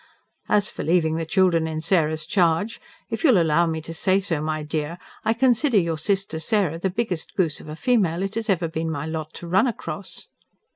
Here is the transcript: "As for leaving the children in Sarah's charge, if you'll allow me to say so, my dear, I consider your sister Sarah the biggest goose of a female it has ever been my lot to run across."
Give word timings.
"As 0.49 0.67
for 0.71 0.81
leaving 0.83 1.17
the 1.17 1.27
children 1.27 1.67
in 1.67 1.79
Sarah's 1.79 2.25
charge, 2.25 2.81
if 3.11 3.23
you'll 3.23 3.39
allow 3.39 3.67
me 3.67 3.81
to 3.81 3.93
say 3.93 4.19
so, 4.19 4.41
my 4.41 4.63
dear, 4.63 4.97
I 5.23 5.33
consider 5.33 5.77
your 5.77 5.99
sister 5.99 6.39
Sarah 6.39 6.79
the 6.79 6.89
biggest 6.89 7.35
goose 7.35 7.59
of 7.59 7.67
a 7.69 7.75
female 7.75 8.23
it 8.23 8.33
has 8.33 8.49
ever 8.49 8.67
been 8.67 8.89
my 8.89 9.05
lot 9.05 9.31
to 9.35 9.47
run 9.47 9.67
across." 9.67 10.27